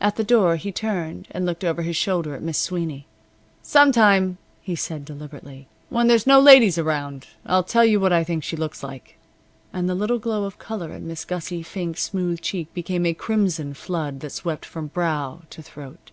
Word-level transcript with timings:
At 0.00 0.16
the 0.16 0.24
door 0.24 0.56
he 0.56 0.72
turned 0.72 1.28
and 1.30 1.44
looked 1.44 1.62
over 1.62 1.82
his 1.82 1.94
shoulder 1.94 2.34
at 2.34 2.40
Miss 2.42 2.56
Sweeney. 2.56 3.06
"Some 3.60 3.92
time," 3.92 4.38
he 4.62 4.74
said, 4.74 5.04
deliberately, 5.04 5.68
"when 5.90 6.06
there's 6.08 6.26
no 6.26 6.40
ladies 6.40 6.78
around, 6.78 7.26
I'll 7.44 7.64
tell 7.64 7.84
you 7.84 8.00
what 8.00 8.10
I 8.10 8.24
think 8.24 8.42
she 8.44 8.56
looks 8.56 8.82
like." 8.82 9.18
And 9.70 9.86
the 9.86 9.94
little 9.94 10.18
glow 10.18 10.44
of 10.44 10.58
color 10.58 10.90
in 10.94 11.06
Miss 11.06 11.26
Gussic 11.26 11.66
Fink's 11.66 12.04
smooth 12.04 12.40
cheek 12.40 12.72
became 12.72 13.04
a 13.04 13.12
crimson 13.12 13.74
flood 13.74 14.20
that 14.20 14.30
swept 14.32 14.64
from 14.64 14.86
brow 14.86 15.42
to 15.50 15.60
throat. 15.62 16.12